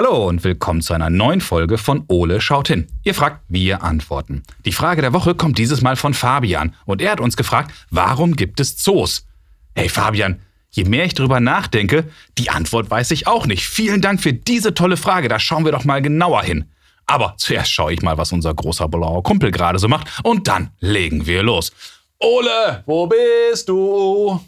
Hallo 0.00 0.28
und 0.28 0.44
willkommen 0.44 0.80
zu 0.80 0.94
einer 0.94 1.10
neuen 1.10 1.40
Folge 1.40 1.76
von 1.76 2.04
Ole 2.06 2.40
schaut 2.40 2.68
hin. 2.68 2.86
Ihr 3.02 3.16
fragt, 3.16 3.42
wir 3.48 3.82
antworten. 3.82 4.44
Die 4.64 4.70
Frage 4.70 5.02
der 5.02 5.12
Woche 5.12 5.34
kommt 5.34 5.58
dieses 5.58 5.82
Mal 5.82 5.96
von 5.96 6.14
Fabian 6.14 6.72
und 6.84 7.02
er 7.02 7.10
hat 7.10 7.20
uns 7.20 7.36
gefragt, 7.36 7.74
warum 7.90 8.36
gibt 8.36 8.60
es 8.60 8.76
Zoos? 8.76 9.26
Hey 9.74 9.88
Fabian, 9.88 10.38
je 10.70 10.84
mehr 10.84 11.04
ich 11.04 11.14
drüber 11.14 11.40
nachdenke, 11.40 12.04
die 12.38 12.48
Antwort 12.48 12.92
weiß 12.92 13.10
ich 13.10 13.26
auch 13.26 13.46
nicht. 13.46 13.66
Vielen 13.66 14.00
Dank 14.00 14.20
für 14.20 14.32
diese 14.32 14.72
tolle 14.72 14.96
Frage, 14.96 15.26
da 15.26 15.40
schauen 15.40 15.64
wir 15.64 15.72
doch 15.72 15.84
mal 15.84 16.00
genauer 16.00 16.44
hin. 16.44 16.66
Aber 17.06 17.34
zuerst 17.36 17.72
schaue 17.72 17.92
ich 17.92 18.00
mal, 18.00 18.18
was 18.18 18.30
unser 18.30 18.54
großer 18.54 18.86
blauer 18.86 19.24
Kumpel 19.24 19.50
gerade 19.50 19.80
so 19.80 19.88
macht 19.88 20.06
und 20.22 20.46
dann 20.46 20.70
legen 20.78 21.26
wir 21.26 21.42
los. 21.42 21.72
Ole, 22.20 22.82
wo 22.86 23.06
bist 23.06 23.68
du? 23.68 24.40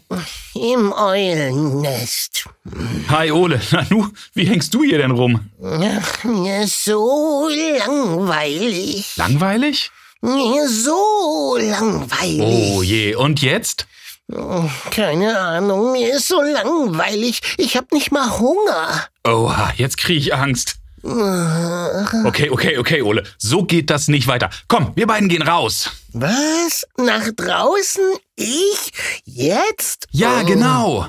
Im 0.55 0.91
Eulennest. 0.91 2.43
Hi 3.07 3.31
Ole, 3.31 3.61
na 3.71 3.85
nu, 3.89 4.09
wie 4.33 4.43
hängst 4.43 4.73
du 4.73 4.83
hier 4.83 4.97
denn 4.97 5.11
rum? 5.11 5.49
Ach, 5.63 6.23
mir 6.25 6.63
ist 6.63 6.83
so 6.83 7.47
langweilig. 7.47 9.15
Langweilig? 9.15 9.89
Mir 10.19 10.65
ist 10.65 10.83
so 10.83 11.57
langweilig. 11.61 12.41
Oh 12.75 12.83
je, 12.83 13.15
und 13.15 13.41
jetzt? 13.41 13.87
Keine 14.91 15.39
Ahnung, 15.39 15.93
mir 15.93 16.17
ist 16.17 16.27
so 16.27 16.41
langweilig. 16.41 17.39
Ich 17.57 17.77
hab 17.77 17.93
nicht 17.93 18.11
mal 18.11 18.37
Hunger. 18.37 19.07
Oha, 19.25 19.71
jetzt 19.77 19.95
kriege 19.97 20.19
ich 20.19 20.33
Angst. 20.33 20.75
Okay, 21.03 22.49
okay, 22.49 22.77
okay, 22.77 23.01
Ole. 23.01 23.23
So 23.37 23.63
geht 23.63 23.89
das 23.89 24.07
nicht 24.07 24.27
weiter. 24.27 24.49
Komm, 24.67 24.91
wir 24.95 25.07
beiden 25.07 25.29
gehen 25.29 25.41
raus. 25.41 25.89
Was? 26.13 26.85
Nach 26.97 27.27
draußen? 27.35 28.03
Ich? 28.35 28.91
Jetzt? 29.25 30.07
Ja, 30.11 30.41
Oh. 30.41 30.45
genau. 30.45 31.07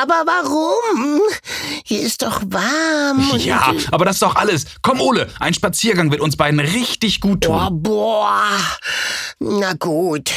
Aber 0.00 0.24
warum? 0.26 1.20
Hier 1.84 2.00
ist 2.02 2.22
doch 2.22 2.42
warm. 2.46 3.30
Ja, 3.38 3.72
aber 3.92 4.04
das 4.04 4.16
ist 4.16 4.22
doch 4.22 4.34
alles. 4.34 4.64
Komm, 4.82 5.00
Ole, 5.00 5.28
ein 5.38 5.54
Spaziergang 5.54 6.10
wird 6.10 6.20
uns 6.20 6.36
beiden 6.36 6.58
richtig 6.58 7.20
gut 7.20 7.44
tun. 7.44 7.82
boah. 7.82 8.58
Na 9.38 9.74
gut. 9.74 10.30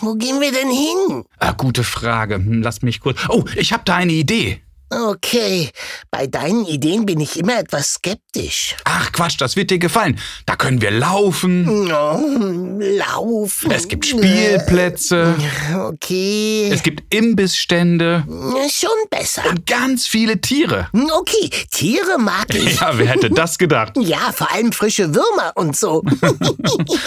Wo 0.00 0.14
gehen 0.14 0.40
wir 0.40 0.52
denn 0.52 0.70
hin? 0.70 1.24
Ah, 1.38 1.52
gute 1.52 1.82
Frage. 1.82 2.36
Hm, 2.36 2.62
Lass 2.62 2.82
mich 2.82 3.00
kurz. 3.00 3.18
Oh, 3.28 3.44
ich 3.56 3.72
habe 3.72 3.82
da 3.84 3.96
eine 3.96 4.12
Idee. 4.12 4.62
Okay, 4.90 5.70
bei 6.10 6.26
deinen 6.26 6.64
Ideen 6.64 7.04
bin 7.04 7.20
ich 7.20 7.38
immer 7.38 7.58
etwas 7.58 7.94
skeptisch. 7.94 8.74
Ach, 8.84 9.12
Quatsch, 9.12 9.36
das 9.38 9.54
wird 9.54 9.70
dir 9.70 9.78
gefallen. 9.78 10.18
Da 10.46 10.56
können 10.56 10.80
wir 10.80 10.90
laufen. 10.90 11.68
Oh, 11.90 12.78
laufen. 12.80 13.70
Es 13.70 13.86
gibt 13.86 14.06
Spielplätze. 14.06 15.34
Okay, 15.74 16.70
Es 16.72 16.82
gibt 16.82 17.14
Imbissstände. 17.14 18.24
schon 18.70 18.88
besser. 19.10 19.42
Und 19.50 19.66
ganz 19.66 20.06
viele 20.06 20.40
Tiere. 20.40 20.88
Okay, 21.12 21.50
Tiere 21.70 22.18
mag 22.18 22.54
ich. 22.54 22.80
Ja, 22.80 22.96
wer 22.96 23.06
hätte 23.06 23.30
das 23.30 23.58
gedacht? 23.58 23.92
Ja, 24.08 24.32
vor 24.32 24.50
allem 24.52 24.72
frische 24.72 25.14
Würmer 25.14 25.52
und 25.56 25.76
so. 25.76 26.02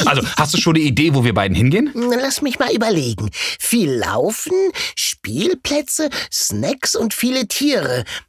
Also, 0.05 0.21
hast 0.37 0.53
du 0.53 0.57
schon 0.59 0.75
eine 0.75 0.83
Idee, 0.83 1.13
wo 1.15 1.23
wir 1.23 1.33
beiden 1.33 1.55
hingehen? 1.55 1.91
Lass 1.93 2.41
mich 2.41 2.59
mal 2.59 2.71
überlegen. 2.73 3.29
Viel 3.59 3.91
Laufen, 3.91 4.53
Spielplätze, 4.95 6.09
Snacks 6.31 6.95
und 6.95 7.13
viele 7.13 7.47
Tiere. 7.47 7.70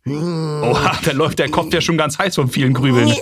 Hm, 0.04 0.62
Oha, 0.64 0.98
da 1.04 1.12
läuft 1.12 1.38
der 1.38 1.50
Kopf 1.50 1.72
ja 1.72 1.80
schon 1.80 1.96
ganz 1.96 2.18
heiß 2.18 2.34
von 2.36 2.48
vielen 2.48 2.74
Grübeln. 2.74 3.14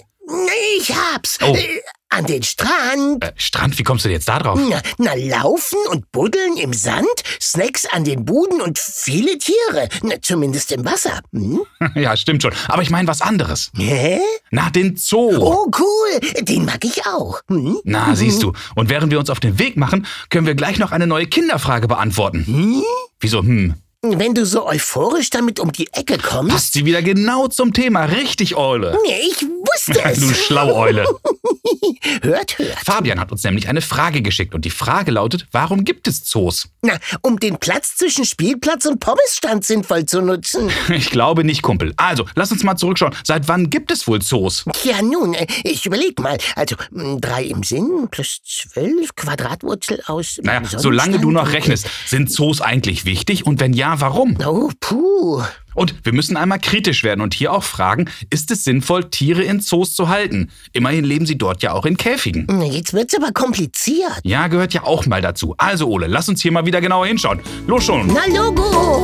Ich 0.79 0.95
hab's. 0.95 1.39
Oh. 1.43 1.55
Äh, 1.55 1.81
An 2.11 2.25
den 2.27 2.43
Strand. 2.43 3.25
Äh, 3.25 3.33
Strand, 3.37 3.79
wie 3.79 3.83
kommst 3.83 4.05
du 4.05 4.09
jetzt 4.09 4.29
da 4.29 4.39
drauf? 4.39 4.59
Na, 4.69 4.81
na, 4.99 5.15
laufen 5.15 5.79
und 5.91 6.11
buddeln 6.12 6.56
im 6.56 6.72
Sand, 6.72 7.06
Snacks 7.41 7.87
an 7.87 8.05
den 8.05 8.25
Buden 8.25 8.61
und 8.61 8.78
viele 8.78 9.39
Tiere. 9.39 9.89
Na, 10.03 10.15
zumindest 10.22 10.72
im 10.72 10.84
Wasser. 10.84 11.21
Hm? 11.33 11.61
Ja, 11.94 12.17
stimmt 12.17 12.43
schon. 12.43 12.53
Aber 12.69 12.83
ich 12.83 12.91
meine 12.91 13.09
was 13.09 13.21
anderes. 13.23 13.71
Hä? 13.77 14.21
Na, 14.50 14.71
den 14.71 14.97
Zoo. 14.97 15.31
Oh, 15.39 15.67
cool. 15.78 16.21
Den 16.44 16.65
mag 16.65 16.84
ich 16.84 17.05
auch. 17.06 17.41
Hm? 17.49 17.78
Na, 17.84 18.15
siehst 18.15 18.43
du. 18.43 18.53
Und 18.75 18.89
während 18.91 19.11
wir 19.12 19.19
uns 19.19 19.31
auf 19.31 19.41
den 19.41 19.59
Weg 19.59 19.77
machen, 19.77 20.06
können 20.31 20.47
wir 20.47 20.55
gleich 20.55 20.78
noch 20.78 20.93
eine 20.93 21.06
neue 21.06 21.27
Kinderfrage 21.27 21.89
beantworten. 21.89 22.44
Hm? 22.47 22.83
Wieso, 23.21 23.41
hm? 23.41 23.75
Wenn 24.03 24.34
du 24.34 24.47
so 24.47 24.66
euphorisch 24.66 25.28
damit 25.28 25.61
um 25.61 25.72
die 25.72 25.87
Ecke 25.93 26.16
kommst. 26.16 26.53
Passt 26.53 26.72
sie 26.72 26.87
wieder 26.87 27.03
genau 27.03 27.49
zum 27.49 27.75
Thema. 27.75 28.06
Richtig, 28.06 28.56
Eule. 28.56 28.97
Ich 29.06 29.43
wusste 29.43 30.03
es. 30.05 30.21
Du 30.21 30.33
Schlaueule. 30.33 31.05
hört, 32.22 32.59
hört. 32.59 32.78
Fabian 32.83 33.21
hat 33.21 33.31
uns 33.31 33.44
nämlich 33.44 33.69
eine 33.69 33.83
Frage 33.83 34.22
geschickt 34.22 34.55
und 34.55 34.65
die 34.65 34.71
Frage 34.71 35.11
lautet, 35.11 35.47
warum 35.53 35.84
gibt 35.84 36.09
es 36.09 36.25
Zoos? 36.25 36.69
Na, 36.81 36.94
um 37.21 37.38
den 37.38 37.59
Platz 37.59 37.97
zwischen 37.97 38.25
Spielplatz 38.25 38.87
und 38.87 39.00
Pommesstand 39.00 39.66
sinnvoll 39.66 40.06
zu 40.06 40.22
nutzen. 40.22 40.71
Ich 40.88 41.11
glaube 41.11 41.44
nicht, 41.44 41.62
Kumpel. 41.62 41.93
Also, 41.97 42.27
lass 42.34 42.53
uns 42.53 42.62
mal 42.62 42.77
zurückschauen. 42.77 43.15
Seit 43.25 43.49
wann 43.49 43.69
gibt 43.71 43.91
es 43.91 44.06
wohl 44.06 44.21
Zoos? 44.22 44.65
Ja, 44.82 45.03
nun, 45.03 45.34
äh, 45.34 45.47
ich 45.62 45.84
überleg 45.87 46.19
mal. 46.21 46.38
Also, 46.56 46.77
m, 46.94 47.21
drei 47.21 47.44
im 47.44 47.62
Sinn 47.62 48.09
plus 48.11 48.41
zwölf 48.44 49.15
Quadratwurzel 49.15 50.03
aus. 50.06 50.41
Naja, 50.43 50.62
solange 50.65 51.21
du 51.21 51.31
noch 51.31 51.53
rechnest, 51.53 51.87
sind 52.06 52.32
Zoos 52.32 52.61
eigentlich 52.61 53.05
wichtig 53.05 53.47
und 53.47 53.61
wenn 53.61 53.72
ja, 53.72 53.90
warum? 53.99 54.37
Oh, 54.47 54.71
puh. 54.78 55.43
Und 55.75 55.95
wir 56.05 56.12
müssen 56.12 56.37
einmal 56.37 56.59
kritisch 56.59 57.05
werden 57.05 57.21
und 57.21 57.33
hier 57.33 57.53
auch 57.53 57.62
fragen, 57.62 58.11
ist 58.28 58.51
es 58.51 58.65
sinnvoll, 58.65 59.09
Tiere 59.11 59.43
in 59.43 59.61
Zoos 59.61 59.95
zu 59.95 60.09
halten? 60.09 60.51
Immerhin 60.73 61.05
leben 61.05 61.27
sie 61.27 61.39
dort 61.39 61.62
ja 61.62 61.73
auch 61.73 61.87
in 61.87 61.97
Käfigen. 61.97 62.47
Jetzt 62.62 62.93
wird's 62.93 63.15
aber 63.17 63.33
kompliziert. 63.33 64.21
Ja, 64.23 64.49
gehört 64.49 64.75
ja 64.75 64.84
auch 64.84 65.06
mal 65.06 65.23
dazu. 65.23 65.55
Also, 65.59 65.89
Ole, 65.89 66.06
lass 66.06 66.29
uns 66.29 66.43
hier 66.43 66.53
mal 66.53 66.67
wieder 66.67 66.81
genauer 66.81 67.06
hinschauen. 67.06 67.41
Los 67.67 67.84
schon. 67.84 68.09
Na, 68.09 68.27
Logo. 68.27 69.03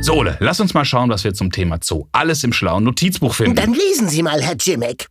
So, 0.00 0.14
Ole, 0.14 0.36
lass 0.40 0.60
uns 0.60 0.74
mal 0.74 0.84
schauen, 0.84 1.10
was 1.10 1.24
wir 1.24 1.34
zum 1.34 1.50
Thema 1.50 1.78
Zoo 1.82 2.06
alles 2.12 2.44
im 2.44 2.52
schlauen 2.52 2.84
Notizbuch 2.84 3.34
finden. 3.34 3.56
Dann 3.56 3.72
lesen 3.72 4.08
Sie 4.08 4.22
mal, 4.22 4.40
Herr 4.42 4.56
Jimmick. 4.58 5.08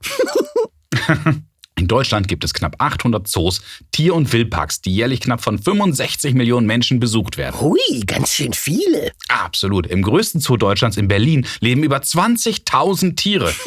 In 1.77 1.87
Deutschland 1.87 2.27
gibt 2.27 2.43
es 2.43 2.53
knapp 2.53 2.75
800 2.77 3.27
Zoos, 3.27 3.61
Tier- 3.91 4.13
und 4.15 4.31
Wildparks, 4.31 4.81
die 4.81 4.93
jährlich 4.93 5.19
knapp 5.21 5.41
von 5.41 5.57
65 5.57 6.33
Millionen 6.35 6.67
Menschen 6.67 6.99
besucht 6.99 7.37
werden. 7.37 7.59
Hui, 7.59 7.77
ganz 8.05 8.29
schön 8.33 8.53
viele. 8.53 9.11
Absolut. 9.27 9.87
Im 9.87 10.01
größten 10.03 10.39
Zoo 10.39 10.55
Deutschlands 10.57 10.97
in 10.97 11.07
Berlin 11.07 11.45
leben 11.61 11.83
über 11.83 11.97
20.000 11.97 13.15
Tiere. 13.15 13.51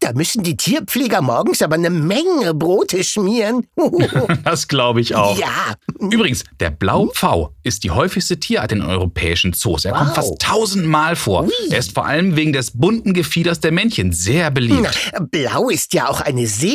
Da 0.00 0.12
müssen 0.12 0.42
die 0.42 0.56
Tierpfleger 0.56 1.22
morgens 1.22 1.62
aber 1.62 1.74
eine 1.76 1.88
Menge 1.90 2.54
Brote 2.54 3.02
schmieren. 3.04 3.66
Das 4.44 4.68
glaube 4.68 5.00
ich 5.00 5.14
auch. 5.14 5.38
ja. 5.38 5.74
Übrigens, 5.98 6.44
der 6.60 6.70
Blaupfau 6.70 7.54
ist 7.62 7.84
die 7.84 7.90
häufigste 7.90 8.38
Tierart 8.38 8.72
in 8.72 8.82
europäischen 8.82 9.52
Zoos. 9.52 9.84
Er 9.84 9.92
kommt 9.92 10.10
Wow. 10.10 10.14
fast 10.16 10.38
tausendmal 10.40 11.16
vor. 11.16 11.44
Ui. 11.44 11.50
Er 11.70 11.78
ist 11.78 11.92
vor 11.94 12.04
allem 12.06 12.36
wegen 12.36 12.52
des 12.52 12.72
bunten 12.72 13.14
Gefieders 13.14 13.60
der 13.60 13.72
Männchen 13.72 14.12
sehr 14.12 14.50
beliebt. 14.50 14.90
Na, 15.12 15.20
Blau 15.20 15.68
ist 15.68 15.94
ja 15.94 16.08
auch 16.08 16.20
eine 16.20 16.46
sehr 16.46 16.74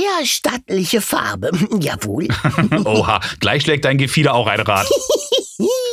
stattliche 0.67 1.01
Farbe. 1.01 1.51
Jawohl. 1.79 2.27
Oha, 2.85 3.21
gleich 3.39 3.63
schlägt 3.63 3.85
dein 3.85 3.97
Gefieder 3.97 4.33
auch 4.33 4.47
ein 4.47 4.59
Rad. 4.59 4.87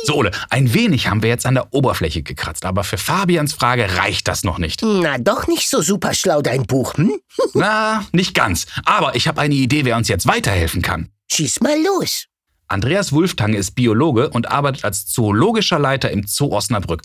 So, 0.03 0.17
Ole, 0.17 0.29
ein 0.51 0.75
wenig 0.75 1.07
haben 1.07 1.23
wir 1.23 1.29
jetzt 1.29 1.47
an 1.47 1.55
der 1.55 1.73
Oberfläche 1.73 2.21
gekratzt, 2.21 2.65
aber 2.65 2.83
für 2.83 2.99
Fabians 2.99 3.53
Frage 3.53 3.97
reicht 3.97 4.27
das 4.27 4.43
noch 4.43 4.59
nicht. 4.59 4.83
Na, 4.83 5.17
doch 5.17 5.47
nicht 5.47 5.67
so 5.67 5.81
super 5.81 6.13
schlau, 6.13 6.43
dein 6.43 6.67
Buch, 6.67 6.93
hm? 6.93 7.19
Na, 7.55 8.05
nicht 8.11 8.35
ganz. 8.35 8.67
Aber 8.85 9.15
ich 9.15 9.27
habe 9.27 9.41
eine 9.41 9.55
Idee, 9.55 9.83
wer 9.83 9.97
uns 9.97 10.07
jetzt 10.07 10.27
weiterhelfen 10.27 10.83
kann. 10.83 11.09
Schieß 11.31 11.61
mal 11.61 11.75
los. 11.83 12.27
Andreas 12.67 13.11
Wulftange 13.11 13.57
ist 13.57 13.71
Biologe 13.71 14.29
und 14.29 14.49
arbeitet 14.49 14.85
als 14.85 15.05
zoologischer 15.05 15.79
Leiter 15.79 16.09
im 16.11 16.25
Zoo 16.25 16.51
Osnabrück. 16.51 17.01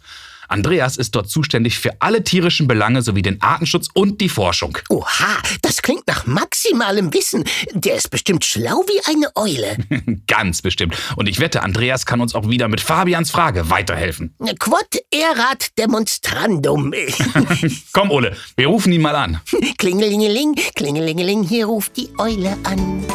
Andreas 0.51 0.97
ist 0.97 1.15
dort 1.15 1.31
zuständig 1.31 1.79
für 1.79 1.93
alle 2.01 2.25
tierischen 2.25 2.67
Belange 2.67 3.03
sowie 3.03 3.23
den 3.23 3.41
Artenschutz 3.41 3.89
und 3.95 4.21
die 4.21 4.29
Forschung. 4.29 4.77
Oha, 4.89 5.39
das 5.63 5.81
klingt 5.81 6.09
nach 6.09 6.27
maximalem 6.27 7.15
Wissen. 7.15 7.45
Der 7.73 7.95
ist 7.95 8.11
bestimmt 8.11 8.45
schlau 8.45 8.85
wie 8.89 9.01
eine 9.09 9.31
Eule. 9.37 9.77
Ganz 10.27 10.61
bestimmt. 10.61 10.97
Und 11.15 11.29
ich 11.29 11.39
wette, 11.39 11.63
Andreas 11.63 12.05
kann 12.05 12.21
uns 12.21 12.35
auch 12.35 12.49
wieder 12.49 12.67
mit 12.67 12.81
Fabians 12.81 13.31
Frage 13.31 13.71
weiterhelfen. 13.71 14.35
Quod 14.59 14.89
erat 15.13 15.79
demonstrandum. 15.79 16.93
Komm, 17.93 18.11
Ole, 18.11 18.37
wir 18.57 18.67
rufen 18.67 18.93
ihn 18.93 19.03
mal 19.03 19.15
an. 19.15 19.41
Klingelingeling, 19.79 20.57
klingelingeling, 20.75 21.45
hier 21.45 21.67
ruft 21.67 21.97
die 21.97 22.09
Eule 22.19 22.57
an. 22.65 23.07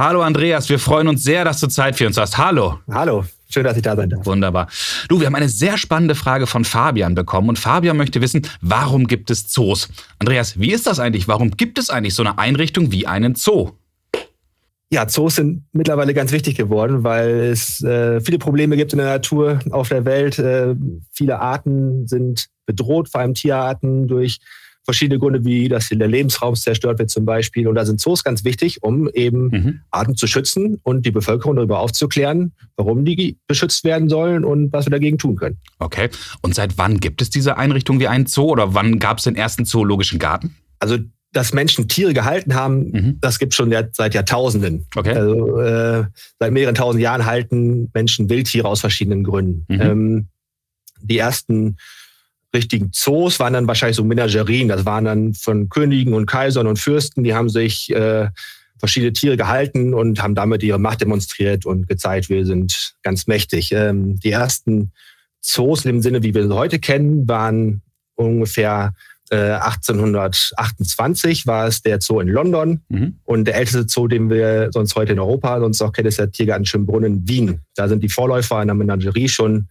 Hallo 0.00 0.22
Andreas, 0.22 0.70
wir 0.70 0.78
freuen 0.78 1.08
uns 1.08 1.22
sehr, 1.22 1.44
dass 1.44 1.60
du 1.60 1.66
Zeit 1.66 1.94
für 1.94 2.06
uns 2.06 2.16
hast. 2.16 2.38
Hallo. 2.38 2.78
Hallo, 2.90 3.22
schön, 3.50 3.64
dass 3.64 3.76
ich 3.76 3.82
da 3.82 3.94
sein 3.94 4.08
darf. 4.08 4.24
Wunderbar. 4.24 4.66
Du, 5.08 5.20
wir 5.20 5.26
haben 5.26 5.34
eine 5.34 5.50
sehr 5.50 5.76
spannende 5.76 6.14
Frage 6.14 6.46
von 6.46 6.64
Fabian 6.64 7.14
bekommen 7.14 7.50
und 7.50 7.58
Fabian 7.58 7.98
möchte 7.98 8.22
wissen, 8.22 8.48
warum 8.62 9.06
gibt 9.06 9.30
es 9.30 9.48
Zoos? 9.48 9.90
Andreas, 10.18 10.58
wie 10.58 10.72
ist 10.72 10.86
das 10.86 11.00
eigentlich? 11.00 11.28
Warum 11.28 11.50
gibt 11.50 11.78
es 11.78 11.90
eigentlich 11.90 12.14
so 12.14 12.22
eine 12.22 12.38
Einrichtung 12.38 12.90
wie 12.92 13.06
einen 13.06 13.34
Zoo? 13.34 13.72
Ja, 14.90 15.06
Zoos 15.06 15.34
sind 15.34 15.64
mittlerweile 15.72 16.14
ganz 16.14 16.32
wichtig 16.32 16.56
geworden, 16.56 17.04
weil 17.04 17.28
es 17.28 17.82
äh, 17.82 18.22
viele 18.22 18.38
Probleme 18.38 18.78
gibt 18.78 18.94
in 18.94 19.00
der 19.00 19.08
Natur 19.08 19.58
auf 19.70 19.90
der 19.90 20.06
Welt. 20.06 20.38
Äh, 20.38 20.76
viele 21.12 21.40
Arten 21.40 22.08
sind 22.08 22.46
bedroht, 22.64 23.10
vor 23.10 23.20
allem 23.20 23.34
Tierarten, 23.34 24.08
durch 24.08 24.38
verschiedene 24.84 25.18
Gründe, 25.18 25.44
wie 25.44 25.68
dass 25.68 25.88
der 25.88 26.08
Lebensraum 26.08 26.54
zerstört 26.54 26.98
wird 26.98 27.10
zum 27.10 27.24
Beispiel. 27.24 27.68
Und 27.68 27.74
da 27.74 27.84
sind 27.84 28.00
Zoos 28.00 28.24
ganz 28.24 28.44
wichtig, 28.44 28.82
um 28.82 29.08
eben 29.10 29.48
mhm. 29.48 29.80
Arten 29.90 30.16
zu 30.16 30.26
schützen 30.26 30.80
und 30.82 31.06
die 31.06 31.10
Bevölkerung 31.10 31.56
darüber 31.56 31.80
aufzuklären, 31.80 32.52
warum 32.76 33.04
die 33.04 33.38
beschützt 33.46 33.84
werden 33.84 34.08
sollen 34.08 34.44
und 34.44 34.72
was 34.72 34.86
wir 34.86 34.90
dagegen 34.90 35.18
tun 35.18 35.36
können. 35.36 35.58
Okay. 35.78 36.08
Und 36.42 36.54
seit 36.54 36.78
wann 36.78 36.98
gibt 36.98 37.22
es 37.22 37.30
diese 37.30 37.56
Einrichtung 37.56 38.00
wie 38.00 38.08
einen 38.08 38.26
Zoo 38.26 38.50
oder 38.50 38.74
wann 38.74 38.98
gab 38.98 39.18
es 39.18 39.24
den 39.24 39.36
ersten 39.36 39.64
zoologischen 39.64 40.18
Garten? 40.18 40.56
Also 40.78 40.98
dass 41.32 41.52
Menschen 41.52 41.86
Tiere 41.86 42.12
gehalten 42.12 42.54
haben, 42.54 42.90
mhm. 42.90 43.18
das 43.20 43.38
gibt 43.38 43.54
schon 43.54 43.72
seit 43.92 44.14
Jahrtausenden. 44.14 44.86
Okay. 44.96 45.12
Also 45.12 45.60
äh, 45.60 46.04
seit 46.40 46.52
mehreren 46.52 46.74
tausend 46.74 47.02
Jahren 47.02 47.24
halten 47.24 47.88
Menschen 47.94 48.28
Wildtiere 48.28 48.66
aus 48.66 48.80
verschiedenen 48.80 49.22
Gründen. 49.22 49.64
Mhm. 49.68 49.80
Ähm, 49.80 50.28
die 51.02 51.18
ersten 51.18 51.76
richtigen 52.54 52.90
Zoos 52.92 53.38
waren 53.40 53.52
dann 53.52 53.68
wahrscheinlich 53.68 53.96
so 53.96 54.04
Menagerien. 54.04 54.68
Das 54.68 54.84
waren 54.84 55.04
dann 55.04 55.34
von 55.34 55.68
Königen 55.68 56.14
und 56.14 56.26
Kaisern 56.26 56.66
und 56.66 56.78
Fürsten, 56.78 57.24
die 57.24 57.34
haben 57.34 57.48
sich 57.48 57.90
äh, 57.94 58.28
verschiedene 58.78 59.12
Tiere 59.12 59.36
gehalten 59.36 59.94
und 59.94 60.22
haben 60.22 60.34
damit 60.34 60.62
ihre 60.62 60.78
Macht 60.78 61.02
demonstriert 61.02 61.66
und 61.66 61.86
gezeigt, 61.86 62.28
wir 62.30 62.46
sind 62.46 62.94
ganz 63.02 63.26
mächtig. 63.26 63.72
Ähm, 63.72 64.18
die 64.20 64.30
ersten 64.30 64.92
Zoos 65.40 65.84
in 65.84 65.92
dem 65.92 66.02
Sinne, 66.02 66.22
wie 66.22 66.34
wir 66.34 66.46
sie 66.46 66.54
heute 66.54 66.78
kennen, 66.78 67.28
waren 67.28 67.82
ungefähr 68.14 68.94
äh, 69.30 69.52
1828 69.52 71.46
war 71.46 71.66
es 71.66 71.82
der 71.82 72.00
Zoo 72.00 72.20
in 72.20 72.28
London 72.28 72.80
mhm. 72.88 73.18
und 73.24 73.44
der 73.44 73.54
älteste 73.54 73.86
Zoo, 73.88 74.08
den 74.08 74.28
wir 74.28 74.70
sonst 74.72 74.96
heute 74.96 75.12
in 75.12 75.20
Europa 75.20 75.60
sonst 75.60 75.80
auch 75.82 75.92
kennen, 75.92 76.08
ist 76.08 76.18
der 76.18 76.32
Tiergarten 76.32 76.66
Schönbrunn 76.66 77.28
Wien. 77.28 77.60
Da 77.76 77.88
sind 77.88 78.02
die 78.02 78.08
Vorläufer 78.08 78.56
einer 78.56 78.74
Menagerie 78.74 79.28
schon 79.28 79.68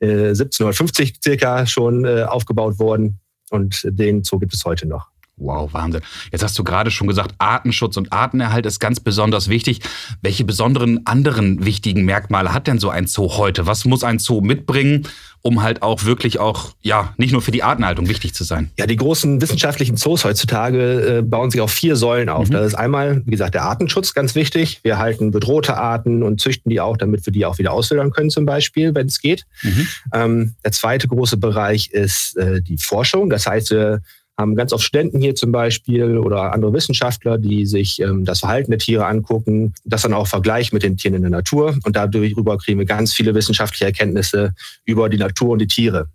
1750 0.00 1.10
äh, 1.10 1.14
circa 1.22 1.66
schon 1.66 2.04
äh, 2.04 2.22
aufgebaut 2.22 2.78
worden 2.78 3.20
und 3.50 3.82
den 3.84 4.24
Zoo 4.24 4.38
gibt 4.38 4.54
es 4.54 4.64
heute 4.64 4.86
noch. 4.86 5.08
Wow, 5.38 5.74
Wahnsinn. 5.74 6.00
Jetzt 6.32 6.42
hast 6.42 6.58
du 6.58 6.64
gerade 6.64 6.90
schon 6.90 7.08
gesagt, 7.08 7.34
Artenschutz 7.36 7.98
und 7.98 8.10
Artenerhalt 8.10 8.64
ist 8.64 8.80
ganz 8.80 9.00
besonders 9.00 9.48
wichtig. 9.50 9.80
Welche 10.22 10.44
besonderen 10.44 11.06
anderen 11.06 11.66
wichtigen 11.66 12.06
Merkmale 12.06 12.54
hat 12.54 12.66
denn 12.66 12.78
so 12.78 12.88
ein 12.88 13.06
Zoo 13.06 13.36
heute? 13.36 13.66
Was 13.66 13.84
muss 13.84 14.02
ein 14.02 14.18
Zoo 14.18 14.40
mitbringen, 14.40 15.06
um 15.42 15.62
halt 15.62 15.82
auch 15.82 16.04
wirklich 16.04 16.38
auch, 16.38 16.70
ja, 16.80 17.12
nicht 17.18 17.32
nur 17.32 17.42
für 17.42 17.50
die 17.50 17.62
Artenhaltung 17.62 18.08
wichtig 18.08 18.32
zu 18.32 18.44
sein? 18.44 18.70
Ja, 18.78 18.86
die 18.86 18.96
großen 18.96 19.42
wissenschaftlichen 19.42 19.98
Zoos 19.98 20.24
heutzutage 20.24 21.18
äh, 21.18 21.22
bauen 21.22 21.50
sich 21.50 21.60
auf 21.60 21.70
vier 21.70 21.96
Säulen 21.96 22.30
auf. 22.30 22.48
Mhm. 22.48 22.54
Das 22.54 22.68
ist 22.68 22.74
einmal, 22.74 23.20
wie 23.26 23.32
gesagt, 23.32 23.52
der 23.52 23.64
Artenschutz 23.64 24.14
ganz 24.14 24.34
wichtig. 24.36 24.80
Wir 24.84 24.96
halten 24.96 25.32
bedrohte 25.32 25.76
Arten 25.76 26.22
und 26.22 26.40
züchten 26.40 26.70
die 26.70 26.80
auch, 26.80 26.96
damit 26.96 27.26
wir 27.26 27.32
die 27.34 27.44
auch 27.44 27.58
wieder 27.58 27.74
auswildern 27.74 28.10
können, 28.10 28.30
zum 28.30 28.46
Beispiel, 28.46 28.94
wenn 28.94 29.08
es 29.08 29.20
geht. 29.20 29.44
Mhm. 29.62 29.88
Ähm, 30.14 30.54
der 30.64 30.72
zweite 30.72 31.08
große 31.08 31.36
Bereich 31.36 31.90
ist 31.90 32.38
äh, 32.38 32.62
die 32.62 32.78
Forschung. 32.78 33.28
Das 33.28 33.46
heißt, 33.46 33.70
wir 33.70 33.80
haben 33.90 34.02
ganz 34.36 34.72
oft 34.72 34.84
Studenten 34.84 35.20
hier 35.20 35.34
zum 35.34 35.50
Beispiel 35.50 36.18
oder 36.18 36.52
andere 36.52 36.72
Wissenschaftler, 36.72 37.38
die 37.38 37.66
sich 37.66 38.00
ähm, 38.00 38.24
das 38.24 38.40
Verhalten 38.40 38.70
der 38.70 38.78
Tiere 38.78 39.06
angucken, 39.06 39.74
das 39.84 40.02
dann 40.02 40.12
auch 40.12 40.26
vergleichen 40.26 40.76
mit 40.76 40.82
den 40.82 40.96
Tieren 40.96 41.14
in 41.14 41.22
der 41.22 41.30
Natur. 41.30 41.76
Und 41.84 41.96
darüber 41.96 42.58
kriegen 42.58 42.78
wir 42.78 42.86
ganz 42.86 43.14
viele 43.14 43.34
wissenschaftliche 43.34 43.86
Erkenntnisse 43.86 44.54
über 44.84 45.08
die 45.08 45.16
Natur 45.16 45.50
und 45.50 45.60
die 45.60 45.66
Tiere. 45.66 46.08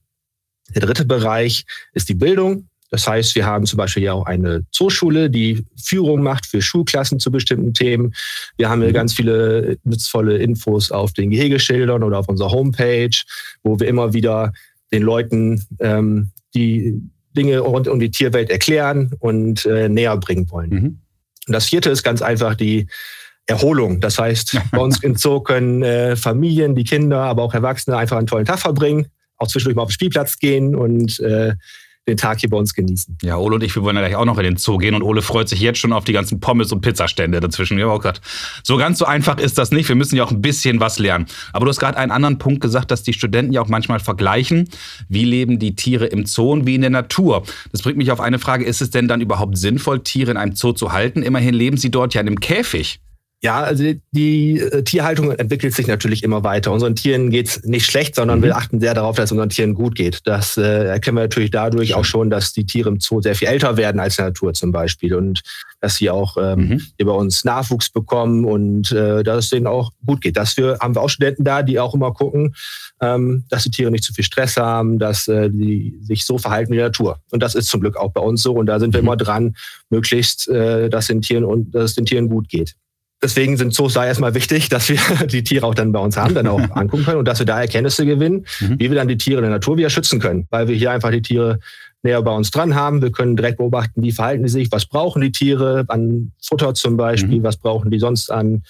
Der 0.74 0.82
dritte 0.82 1.06
Bereich 1.06 1.66
ist 1.94 2.10
die 2.10 2.16
Bildung. 2.16 2.68
Das 2.92 3.08
heißt, 3.08 3.36
wir 3.36 3.46
haben 3.46 3.66
zum 3.66 3.78
Beispiel 3.78 4.04
ja 4.04 4.14
auch 4.14 4.26
eine 4.26 4.66
Zooschule, 4.72 5.30
die 5.30 5.66
Führung 5.82 6.22
macht 6.22 6.46
für 6.46 6.62
Schulklassen 6.62 7.20
zu 7.20 7.32
bestimmten 7.32 7.74
Themen. 7.74 8.14
Wir 8.58 8.70
haben 8.70 8.82
hier 8.82 8.90
mhm. 8.90 8.96
ganz 8.96 9.14
viele 9.14 9.78
nützvolle 9.84 10.38
Infos 10.38 10.92
auf 10.92 11.14
den 11.14 11.32
Gehegeschildern 11.32 12.04
oder 12.04 12.20
auf 12.20 12.28
unserer 12.28 12.52
Homepage, 12.52 13.18
wo 13.64 13.80
wir 13.80 13.88
immer 13.88 14.14
wieder 14.14 14.52
den 14.92 15.04
Leuten 15.04 15.66
ähm, 15.80 16.32
die 16.54 17.02
Dinge 17.36 17.60
rund 17.60 17.88
um 17.88 18.00
die 18.00 18.12
Tierwelt 18.12 18.50
erklären 18.50 19.12
und 19.20 19.66
äh, 19.66 19.90
näher 19.90 20.16
bringen 20.18 20.50
wollen. 20.50 20.70
Mhm. 20.70 21.00
Und 21.48 21.54
das 21.54 21.66
vierte 21.66 21.90
ist 21.90 22.04
ganz 22.04 22.22
einfach 22.22 22.56
die 22.56 22.88
Erholung. 23.48 24.00
Das 24.00 24.20
heißt, 24.20 24.58
bei 24.72 24.78
uns 24.78 25.04
im 25.04 25.16
Zoo 25.16 25.42
können 25.42 25.84
äh, 25.84 26.16
Familien, 26.16 26.76
die 26.76 26.84
Kinder, 26.84 27.22
aber 27.22 27.44
auch 27.44 27.54
Erwachsene 27.54 27.98
einfach 27.98 28.18
einen 28.18 28.28
tollen 28.28 28.46
Tag 28.46 28.60
verbringen, 28.60 29.08
auch 29.38 29.48
zwischendurch 29.48 29.76
mal 29.76 29.84
auf 29.84 29.90
den 29.90 29.94
Spielplatz 29.94 30.40
gehen 30.40 30.76
und 30.76 31.20
äh, 31.20 31.54
den 32.08 32.18
Tag 32.18 32.40
hier 32.40 32.50
bei 32.50 32.58
uns 32.58 32.74
genießen. 32.74 33.20
Ja, 33.22 33.38
Ole 33.38 33.56
und 33.56 33.64
ich, 33.64 33.76
wir 33.76 33.84
wollen 33.84 33.96
ja 33.96 34.02
gleich 34.02 34.16
auch 34.16 34.26
noch 34.26 34.38
in 34.40 34.44
den 34.44 34.58
Zoo 34.58 34.78
gehen 34.78 34.96
und 34.96 35.04
Ole 35.04 35.22
freut 35.22 35.48
sich 35.48 35.60
jetzt 35.60 35.78
schon 35.80 35.94
auf 35.94 36.04
die 36.04 36.14
ganzen 36.14 36.40
Pommes 36.40 36.72
und 36.72 36.82
Pizzastände 36.82 37.40
dazwischen. 37.40 37.78
Wir 37.78 37.86
haben 37.86 37.92
auch 37.92 38.00
gesagt, 38.00 38.22
so 38.64 38.78
ganz 38.78 38.98
so 38.98 39.06
einfach 39.06 39.38
ist 39.38 39.60
das 39.60 39.72
nicht. 39.72 39.88
Wir 39.88 39.96
müssen 39.96 40.16
ja 40.16 40.24
auch 40.24 40.32
ein 40.32 40.42
bisschen 40.42 40.80
was 40.80 40.98
lernen. 40.98 41.28
Aber 41.54 41.66
du 41.66 41.70
hast 41.70 41.80
gerade 41.80 41.98
einen 41.98 42.12
anderen 42.12 42.40
Punkt 42.40 42.62
gesagt, 42.62 42.90
dass 42.90 43.04
die 43.04 43.14
Studenten 43.14 43.54
ja 43.54 43.62
auch 43.62 43.68
manchmal 43.68 44.00
vergleichen, 44.00 44.68
wie 45.10 45.26
leben 45.26 45.60
die 45.60 45.76
Tiere 45.76 46.08
im 46.08 46.26
Zoo 46.26 46.52
und 46.52 46.66
wie 46.66 46.76
in 46.76 46.82
der 46.82 46.90
Natur. 46.90 47.44
Das 47.72 47.84
bringt 47.84 47.98
mich 47.98 48.12
auf 48.12 48.20
eine 48.20 48.40
Frage, 48.40 48.66
ist 48.66 48.82
es 48.82 48.90
denn 48.90 49.08
dann 49.08 49.22
überhaupt 49.22 49.58
sinnvoll, 49.58 50.00
Tiere 50.00 50.32
in 50.32 50.38
einem 50.38 50.56
Zoo 50.56 50.74
zu 50.74 50.92
halten? 50.94 51.22
Immerhin 51.22 51.54
leben 51.54 51.78
sie 51.78 51.92
dort 51.92 52.16
ja 52.16 52.22
in 52.22 52.28
einem 52.28 52.40
Käfig. 52.40 53.00
Ja, 53.44 53.64
also 53.64 53.84
die 54.12 54.60
äh, 54.60 54.84
Tierhaltung 54.84 55.32
entwickelt 55.32 55.74
sich 55.74 55.88
natürlich 55.88 56.22
immer 56.22 56.44
weiter. 56.44 56.72
Unseren 56.72 56.96
Tieren 56.96 57.32
geht's 57.32 57.64
nicht 57.64 57.88
schlecht, 57.88 58.14
sondern 58.14 58.40
mhm. 58.40 58.44
wir 58.44 58.56
achten 58.56 58.80
sehr 58.80 58.94
darauf, 58.94 59.16
dass 59.16 59.26
es 59.26 59.32
unseren 59.32 59.50
Tieren 59.50 59.74
gut 59.74 59.96
geht. 59.96 60.20
Das 60.26 60.58
äh, 60.58 60.86
erkennen 60.86 61.18
wir 61.18 61.24
natürlich 61.24 61.50
dadurch 61.50 61.96
auch 61.96 62.06
schon, 62.06 62.30
dass 62.30 62.54
die 62.54 62.68
Tiere 62.68 62.90
im 62.90 63.00
Zoo 63.00 63.20
sehr 63.20 63.34
viel 63.34 63.48
älter 63.48 63.78
werden 63.78 64.00
als 64.00 64.20
in 64.20 64.26
der 64.26 64.30
Natur 64.30 64.54
zum 64.54 64.72
Beispiel 64.72 65.16
und 65.16 65.42
dass 65.80 65.96
sie 65.96 66.12
auch 66.12 66.38
ähm, 66.38 66.68
mhm. 66.68 66.82
über 67.00 67.16
uns 67.16 67.44
Nachwuchs 67.44 67.90
bekommen 67.90 68.46
und 68.46 68.92
äh, 68.92 69.24
dass 69.24 69.46
es 69.46 69.50
denen 69.50 69.66
auch 69.66 69.92
gut 70.06 70.22
geht. 70.22 70.38
Dafür 70.38 70.78
haben 70.80 70.94
wir 70.94 71.02
auch 71.02 71.10
Studenten 71.10 71.44
da, 71.44 71.64
die 71.64 71.80
auch 71.80 71.96
immer 71.96 72.14
gucken, 72.14 72.54
ähm, 73.02 73.46
dass 73.50 73.64
die 73.64 73.72
Tiere 73.72 73.90
nicht 73.90 74.04
zu 74.04 74.14
viel 74.14 74.24
Stress 74.24 74.56
haben, 74.58 75.00
dass 75.00 75.28
äh, 75.28 75.50
die 75.50 75.98
sich 76.04 76.26
so 76.26 76.38
verhalten 76.38 76.72
wie 76.72 76.78
die 76.78 76.84
Natur. 76.84 77.18
Und 77.32 77.42
das 77.42 77.56
ist 77.56 77.70
zum 77.70 77.82
Glück 77.82 77.98
auch 77.98 78.12
bei 78.12 78.22
uns 78.22 78.44
so. 78.44 78.54
Und 78.54 78.68
da 78.68 78.80
sind 78.80 78.94
wir 78.94 79.02
mhm. 79.02 79.08
immer 79.08 79.18
dran, 79.18 79.56
möglichst, 79.90 80.48
äh, 80.48 80.92
dass, 80.92 81.08
den 81.08 81.24
Tieren 81.24 81.44
und, 81.44 81.74
dass 81.74 81.86
es 81.86 81.96
den 81.96 82.06
Tieren 82.06 82.30
gut 82.30 82.48
geht 82.48 82.76
deswegen 83.24 83.58
sind 83.58 83.74
Zoos 83.74 83.94
da 83.94 84.06
erstmal 84.06 84.34
wichtig, 84.34 84.70
dass 84.70 84.90
wir 84.90 84.98
die 85.28 85.44
Tiere 85.44 85.66
auch 85.66 85.76
dann 85.76 85.92
bei 85.92 86.00
uns 86.00 86.18
haben, 86.18 86.34
dann 86.34 86.48
auch 86.48 86.60
angucken 86.76 87.06
können 87.06 87.18
und 87.18 87.28
dass 87.28 87.40
wir 87.40 87.46
da 87.46 87.62
Erkenntnisse 87.62 88.06
gewinnen, 88.06 88.46
mhm. 88.60 88.80
wie 88.80 88.90
wir 88.90 88.96
dann 88.96 89.08
die 89.08 89.18
Tiere 89.18 89.40
in 89.40 89.44
der 89.44 89.52
Natur 89.52 89.78
wieder 89.78 89.90
schützen 89.90 90.20
können, 90.20 90.48
weil 90.50 90.68
wir 90.68 90.76
hier 90.76 90.92
einfach 90.92 91.12
die 91.12 91.22
Tiere 91.22 91.60
näher 92.04 92.22
bei 92.22 92.32
uns 92.32 92.50
dran 92.52 92.76
haben. 92.76 93.02
Wir 93.02 93.12
können 93.12 93.36
direkt 93.36 93.58
beobachten, 93.58 94.02
wie 94.02 94.12
verhalten 94.12 94.44
die 94.44 94.50
sich, 94.50 94.72
was 94.72 94.86
brauchen 94.86 95.22
die 95.22 95.32
Tiere 95.32 95.86
an 95.88 96.32
Futter 96.42 96.74
zum 96.74 96.98
Beispiel, 96.98 97.40
mhm. 97.40 97.44
was 97.44 97.58
brauchen 97.58 97.92
die 97.92 98.00
sonst 98.00 98.32
an, 98.32 98.64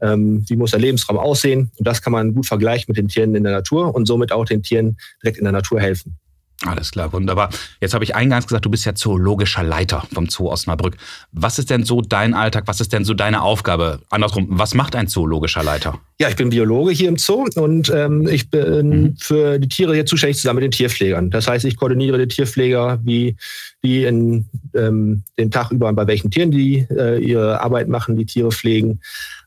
ähm, 0.00 0.44
wie 0.48 0.56
muss 0.56 0.72
der 0.72 0.80
Lebensraum 0.80 1.18
aussehen. 1.18 1.70
Und 1.78 1.86
das 1.86 2.02
kann 2.02 2.12
man 2.12 2.34
gut 2.34 2.46
vergleichen 2.46 2.86
mit 2.88 2.96
den 2.96 3.08
Tieren 3.08 3.34
in 3.34 3.44
der 3.44 3.52
Natur 3.52 3.94
und 3.94 4.06
somit 4.06 4.32
auch 4.32 4.44
den 4.44 4.62
Tieren 4.62 4.96
direkt 5.22 5.38
in 5.38 5.44
der 5.44 5.52
Natur 5.52 5.80
helfen. 5.80 6.16
Alles 6.64 6.92
klar, 6.92 7.12
wunderbar. 7.12 7.50
Jetzt 7.80 7.92
habe 7.92 8.04
ich 8.04 8.14
eingangs 8.14 8.46
gesagt, 8.46 8.64
du 8.64 8.70
bist 8.70 8.84
ja 8.84 8.94
zoologischer 8.94 9.64
Leiter 9.64 10.04
vom 10.12 10.28
Zoo 10.28 10.48
Osnabrück. 10.48 10.96
Was 11.32 11.58
ist 11.58 11.70
denn 11.70 11.84
so 11.84 12.02
dein 12.02 12.34
Alltag? 12.34 12.64
Was 12.66 12.80
ist 12.80 12.92
denn 12.92 13.04
so 13.04 13.14
deine 13.14 13.42
Aufgabe? 13.42 14.00
Andersrum, 14.10 14.46
was 14.48 14.74
macht 14.74 14.94
ein 14.94 15.08
zoologischer 15.08 15.64
Leiter? 15.64 15.98
Ja, 16.20 16.28
ich 16.28 16.36
bin 16.36 16.50
Biologe 16.50 16.92
hier 16.92 17.08
im 17.08 17.16
Zoo 17.16 17.46
und 17.56 17.90
ähm, 17.90 18.28
ich 18.28 18.48
bin 18.48 18.88
mhm. 18.88 19.16
für 19.18 19.58
die 19.58 19.68
Tiere 19.68 19.94
hier 19.94 20.06
zuständig 20.06 20.36
zusammen 20.36 20.60
mit 20.60 20.64
den 20.64 20.70
Tierpflegern. 20.70 21.30
Das 21.30 21.48
heißt, 21.48 21.64
ich 21.64 21.76
koordiniere 21.76 22.18
die 22.18 22.28
Tierpfleger, 22.28 23.00
wie 23.02 23.36
die 23.82 24.04
in 24.04 24.46
ähm, 24.74 25.24
den 25.38 25.50
Tag 25.50 25.72
über 25.72 25.92
bei 25.92 26.06
welchen 26.06 26.30
Tieren 26.30 26.52
die 26.52 26.86
äh, 26.90 27.18
ihre 27.18 27.60
Arbeit 27.60 27.88
machen, 27.88 28.16
die 28.16 28.26
Tiere 28.26 28.52
pflegen. 28.52 29.00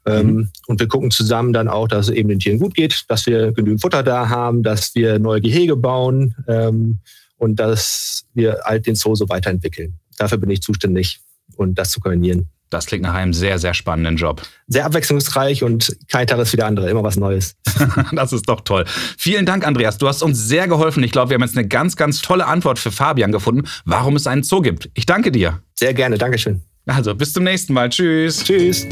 Ähm, 0.05 0.27
mhm. 0.27 0.49
Und 0.67 0.79
wir 0.79 0.87
gucken 0.87 1.11
zusammen 1.11 1.53
dann 1.53 1.67
auch, 1.67 1.87
dass 1.87 2.09
es 2.09 2.15
eben 2.15 2.29
den 2.29 2.39
Tieren 2.39 2.59
gut 2.59 2.75
geht, 2.75 3.05
dass 3.07 3.25
wir 3.25 3.51
genügend 3.51 3.81
Futter 3.81 4.03
da 4.03 4.29
haben, 4.29 4.63
dass 4.63 4.93
wir 4.95 5.19
neue 5.19 5.41
Gehege 5.41 5.75
bauen 5.75 6.35
ähm, 6.47 6.99
und 7.37 7.59
dass 7.59 8.25
wir 8.33 8.59
halt 8.63 8.85
den 8.85 8.95
Zoo 8.95 9.15
so 9.15 9.27
weiterentwickeln. 9.29 9.99
Dafür 10.17 10.37
bin 10.37 10.49
ich 10.49 10.61
zuständig 10.61 11.19
und 11.55 11.75
das 11.75 11.91
zu 11.91 11.99
koordinieren. 11.99 12.49
Das 12.69 12.87
klingt 12.87 13.03
nach 13.03 13.13
einem 13.13 13.33
sehr, 13.33 13.59
sehr 13.59 13.73
spannenden 13.73 14.17
Job. 14.17 14.41
Sehr 14.67 14.85
abwechslungsreich 14.85 15.63
und 15.63 15.95
kein 16.07 16.27
Tag 16.27 16.39
ist 16.39 16.51
wie 16.51 16.57
der 16.57 16.65
andere, 16.65 16.89
immer 16.89 17.03
was 17.03 17.15
Neues. 17.15 17.55
das 18.11 18.33
ist 18.33 18.49
doch 18.49 18.61
toll. 18.61 18.85
Vielen 19.17 19.45
Dank, 19.45 19.65
Andreas. 19.65 19.97
Du 19.97 20.07
hast 20.07 20.23
uns 20.23 20.47
sehr 20.47 20.67
geholfen. 20.67 21.03
Ich 21.03 21.11
glaube, 21.11 21.29
wir 21.29 21.35
haben 21.35 21.43
jetzt 21.43 21.57
eine 21.57 21.67
ganz, 21.67 21.95
ganz 21.95 22.21
tolle 22.21 22.47
Antwort 22.47 22.79
für 22.79 22.91
Fabian 22.91 23.31
gefunden, 23.31 23.67
warum 23.85 24.15
es 24.15 24.27
einen 24.27 24.43
Zoo 24.43 24.61
gibt. 24.61 24.89
Ich 24.93 25.05
danke 25.05 25.31
dir. 25.31 25.61
Sehr 25.75 25.93
gerne, 25.93 26.17
Dankeschön. 26.17 26.63
Also, 26.87 27.15
bis 27.15 27.33
zum 27.33 27.43
nächsten 27.43 27.73
Mal. 27.73 27.89
Tschüss. 27.89 28.43
Tschüss. 28.43 28.87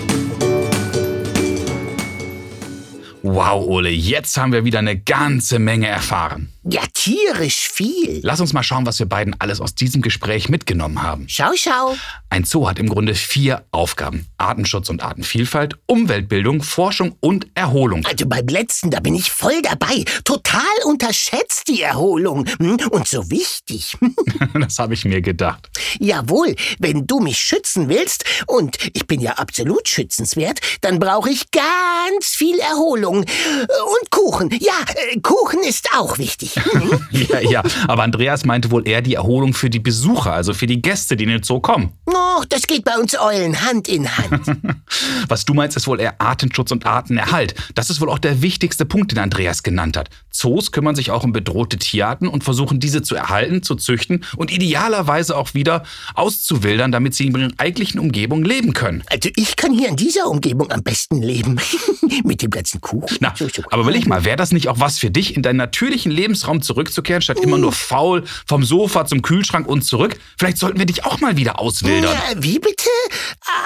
Wow, 3.25 3.65
Ole, 3.68 3.89
jetzt 3.89 4.36
haben 4.36 4.51
wir 4.51 4.65
wieder 4.65 4.80
eine 4.80 5.00
ganze 5.00 5.58
Menge 5.58 5.88
erfahren. 5.88 6.52
Ja, 6.63 6.82
tierisch 6.93 7.70
viel. 7.70 8.20
Lass 8.24 8.39
uns 8.39 8.53
mal 8.53 8.63
schauen, 8.63 8.86
was 8.86 9.00
wir 9.00 9.05
beiden 9.05 9.36
alles 9.39 9.60
aus 9.62 9.75
diesem 9.75 10.01
Gespräch 10.01 10.50
mitgenommen 10.50 11.01
haben. 11.01 11.25
Schau, 11.27 11.51
schau. 11.55 11.96
Ein 12.29 12.46
Zoo 12.46 12.67
hat 12.67 12.79
im 12.79 12.89
Grunde 12.89 13.15
vier 13.15 13.65
Aufgaben. 13.72 14.27
Artenschutz 14.38 14.89
und 14.89 15.03
Artenvielfalt, 15.03 15.77
Umweltbildung, 15.86 16.62
Forschung 16.62 17.15
und 17.20 17.48
Erholung. 17.55 18.05
Also 18.05 18.25
beim 18.25 18.48
letzten, 18.48 18.91
da 18.91 19.00
bin 19.00 19.15
ich 19.15 19.32
voll 19.32 19.62
dabei. 19.62 20.03
Total 20.24 20.62
unterschätzt 20.86 21.67
die 21.67 21.82
Erholung. 21.82 22.46
Hm? 22.60 22.77
Und 22.91 23.08
so 23.08 23.29
wichtig. 23.29 23.98
das 24.53 24.79
habe 24.79 24.93
ich 24.93 25.05
mir 25.05 25.22
gedacht. 25.22 25.70
Jawohl, 26.00 26.55
wenn 26.79 27.08
du 27.08 27.20
mich 27.20 27.39
schützen 27.39 27.89
willst, 27.89 28.25
und 28.48 28.77
ich 28.93 29.08
bin 29.08 29.22
ja 29.22 29.34
absolut 29.34 29.88
schützenswert, 29.88 30.60
dann 30.82 31.00
brauche 31.00 31.29
ich 31.29 31.51
ganz 31.51 32.27
viel 32.27 32.60
Erholung 32.60 32.84
Erholung. 32.84 33.17
Und 33.17 34.12
Kuchen. 34.12 34.50
Ja, 34.60 34.74
äh, 35.12 35.20
Kuchen 35.22 35.63
ist 35.63 35.89
auch 35.96 36.17
wichtig. 36.17 36.52
Ja, 37.12 37.39
ja, 37.39 37.63
aber 37.88 38.03
Andreas 38.03 38.45
meinte 38.45 38.72
wohl 38.72 38.88
eher 38.88 39.01
die 39.01 39.15
Erholung 39.15 39.53
für 39.53 39.69
die 39.69 39.79
Besucher, 39.79 40.33
also 40.33 40.53
für 40.53 40.67
die 40.67 40.81
Gäste, 40.81 41.15
die 41.15 41.24
in 41.24 41.29
den 41.29 41.43
Zoo 41.43 41.60
kommen. 41.60 41.93
Oh, 42.05 42.43
das 42.50 42.67
geht 42.67 42.83
bei 42.83 42.98
uns 42.98 43.17
Eulen 43.19 43.62
Hand 43.62 43.88
in 43.88 44.10
Hand. 44.17 44.41
Was 45.27 45.45
du 45.45 45.53
meinst, 45.53 45.77
ist 45.77 45.88
wohl 45.88 46.00
eher 46.00 46.19
Artenschutz 46.19 46.72
und 46.72 46.86
Artenerhalt. 46.86 47.55
Das 47.75 47.89
ist 47.89 48.01
wohl 48.01 48.10
auch 48.10 48.19
der 48.19 48.41
wichtigste 48.41 48.86
Punkt, 48.86 49.12
den 49.12 49.19
Andreas 49.19 49.63
genannt 49.63 49.98
hat. 49.98 50.10
Zoos 50.34 50.72
kümmern 50.72 50.96
sich 50.96 51.12
auch 51.12 51.24
um 51.24 51.32
bedrohte 51.32 51.78
Tierarten 51.78 52.28
und 52.28 52.44
versuchen 52.44 52.80
diese 52.80 53.02
zu 53.02 53.16
erhalten, 53.16 53.63
zu 53.63 53.75
züchten 53.75 54.25
und 54.36 54.52
idealerweise 54.52 55.38
auch 55.38 55.54
wieder 55.54 55.84
auszuwildern, 56.16 56.92
damit 56.92 57.13
sie 57.13 57.28
in 57.28 57.38
ihren 57.38 57.58
eigentlichen 57.60 58.00
Umgebungen 58.00 58.44
leben 58.44 58.74
können. 58.74 59.04
Also 59.10 59.30
ich 59.36 59.56
kann 59.56 59.72
hier 59.74 59.90
in 59.90 59.96
dieser 59.96 60.28
Umgebung 60.28 60.72
am 60.72 60.84
besten 60.84 61.22
leben. 61.22 61.60
Mit 62.24 62.42
dem 62.42 62.50
ganzen 62.50 62.82
Kuchen. 62.82 63.18
Na, 63.22 63.34
aber 63.70 63.86
will 63.86 63.96
ich 63.96 64.06
mal, 64.06 64.25
wäre 64.25 64.36
das 64.36 64.52
nicht 64.52 64.68
auch 64.68 64.80
was 64.80 65.00
für 65.00 65.10
dich, 65.10 65.36
in 65.36 65.44
deinen 65.44 65.58
natürlichen 65.58 66.12
Lebensraum 66.12 66.62
zurückzukehren, 66.62 67.22
statt 67.22 67.40
immer 67.40 67.58
nur 67.58 67.72
faul 67.72 68.24
vom 68.46 68.63
Sofa 68.63 69.06
zum 69.06 69.22
Kühlschrank 69.22 69.68
und 69.68 69.84
zurück? 69.84 70.18
Vielleicht 70.38 70.58
sollten 70.58 70.80
wir 70.80 70.86
dich 70.86 71.06
auch 71.06 71.20
mal 71.22 71.38
wieder 71.38 71.60
auswildern. 71.60 72.13
Ja, 72.13 72.44
wie 72.44 72.60
bitte? 72.60 72.90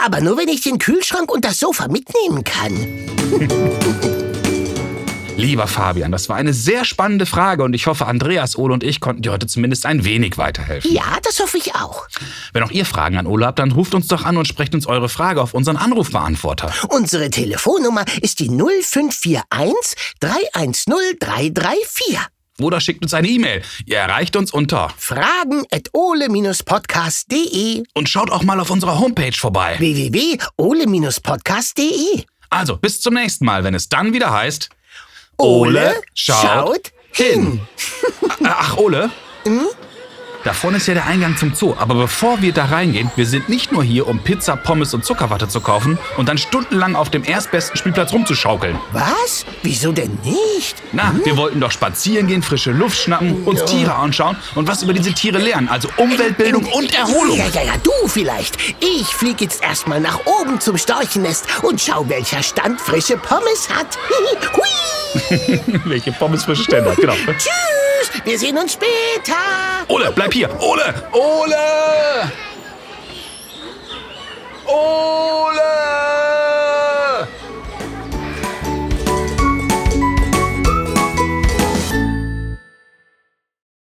Aber 0.04 0.22
nur 0.22 0.38
wenn 0.38 0.50
ich 0.50 0.62
den 0.62 0.80
Kühlschrank 0.80 1.32
und 1.32 1.46
das 1.46 1.60
Sofa 1.60 1.88
mitnehmen 1.88 2.44
kann. 2.44 2.74
Lieber 5.38 5.68
Fabian, 5.68 6.12
das 6.12 6.28
war 6.30 6.36
eine 6.36 6.52
sehr 6.52 6.84
spannende 6.84 7.28
Frage 7.28 7.64
und 7.64 7.76
ich 7.76 7.86
hoffe, 7.86 8.08
Andreas, 8.08 8.58
Ole 8.58 8.74
und 8.74 8.84
ich 8.84 9.00
konnten 9.00 9.22
dir 9.22 9.32
heute 9.32 9.46
zumindest 9.46 9.86
ein 9.86 10.04
wenig 10.04 10.40
weiterhelfen. 10.40 10.92
Ja, 10.92 11.20
das 11.24 11.40
hoffe 11.40 11.60
ich 11.60 11.76
auch. 11.76 12.08
Wenn 12.54 12.64
auch 12.64 12.72
ihr 12.72 12.86
Fragen 12.86 13.18
an 13.18 13.28
Ole 13.28 13.46
habt, 13.46 13.60
dann 13.60 13.72
ruft 13.72 13.94
uns 13.94 14.08
doch 14.08 14.26
an 14.26 14.38
und 14.38 14.48
sprecht 14.48 14.74
uns 14.74 14.88
eure 14.88 15.10
Frage 15.10 15.40
auf 15.40 15.54
unseren 15.54 15.78
Anrufbeantworter. 15.78 16.74
Unsere 16.90 17.30
Telefonnummer 17.30 18.04
ist 18.22 18.40
die 18.40 18.50
0541 18.50 20.16
310 20.20 21.20
334. 21.20 22.18
Oder 22.60 22.82
schickt 22.82 23.04
uns 23.04 23.14
eine 23.14 23.28
E-Mail. 23.28 23.62
Ihr 23.86 23.98
erreicht 23.98 24.36
uns 24.36 24.52
unter 24.52 24.92
Fragen 24.98 25.64
at 25.72 25.90
ole-podcast.de 25.94 27.84
und 27.94 28.10
schaut 28.10 28.32
auch 28.32 28.42
mal 28.42 28.60
auf 28.60 28.72
unserer 28.72 28.98
Homepage 28.98 29.34
vorbei. 29.34 29.76
www.ole-podcast.de. 29.78 32.24
Also, 32.50 32.78
bis 32.78 33.02
zum 33.02 33.14
nächsten 33.14 33.46
Mal, 33.46 33.64
wenn 33.64 33.76
es 33.76 33.90
dann 33.90 34.14
wieder 34.14 34.32
heißt 34.32 34.70
Ole 35.38 36.02
schaut 36.16 36.92
hin. 37.12 37.60
Ach, 38.44 38.78
Ole? 38.78 39.12
Da 40.44 40.54
vorne 40.54 40.78
ist 40.78 40.88
ja 40.88 40.94
der 40.94 41.06
Eingang 41.06 41.36
zum 41.38 41.54
Zoo. 41.54 41.76
Aber 41.78 41.94
bevor 41.94 42.42
wir 42.42 42.54
da 42.54 42.66
reingehen, 42.66 43.12
wir 43.16 43.26
sind 43.26 43.50
nicht 43.50 43.72
nur 43.72 43.84
hier, 43.84 44.08
um 44.08 44.20
Pizza, 44.20 44.56
Pommes 44.56 44.94
und 44.94 45.04
Zuckerwatte 45.04 45.48
zu 45.48 45.62
kaufen 45.62 46.00
und 46.16 46.30
dann 46.30 46.38
stundenlang 46.38 46.96
auf 46.96 47.10
dem 47.10 47.24
erstbesten 47.24 47.78
Spielplatz 47.78 48.14
rumzuschaukeln. 48.14 48.80
Was? 48.94 49.46
Wieso 49.62 49.92
denn 49.92 50.18
nicht? 50.24 50.78
Na, 50.94 51.14
wir 51.24 51.38
wollten 51.38 51.60
doch 51.60 51.72
spazieren 51.72 52.28
gehen, 52.28 52.42
frische 52.42 52.72
Luft 52.72 52.98
schnappen, 52.98 53.44
uns 53.44 53.66
Tiere 53.66 53.94
anschauen 53.94 54.38
und 54.56 54.68
was 54.68 54.82
über 54.84 54.94
diese 54.94 55.14
Tiere 55.14 55.38
lernen. 55.38 55.68
Also 55.68 55.90
Umweltbildung 55.98 56.66
und 56.66 56.96
Erholung. 56.96 57.38
Ja, 57.38 57.48
ja, 57.48 57.64
ja, 57.64 57.74
du 57.84 58.08
vielleicht. 58.08 58.58
Ich 58.80 59.08
flieg 59.08 59.42
jetzt 59.42 59.62
erstmal 59.62 60.00
nach 60.00 60.20
oben 60.26 60.60
zum 60.62 60.78
Storchennest 60.78 61.46
und 61.62 61.82
schau, 61.82 62.08
welcher 62.08 62.42
Stand 62.42 62.80
frische 62.80 63.18
Pommes 63.18 63.70
hat. 63.70 63.98
Hui. 64.56 65.07
Welche 65.86 66.12
Pommes 66.12 66.44
frische 66.44 66.64
Ständer, 66.64 66.96
genau. 66.96 67.16
Tschüss, 67.38 68.12
wir 68.24 68.40
sehen 68.40 68.58
uns 68.58 68.74
später. 68.74 69.34
Ole, 69.88 70.12
bleib 70.14 70.34
hier. 70.34 70.50
Ole! 70.62 70.94
Ole! 71.12 72.32
Ole! 74.66 75.47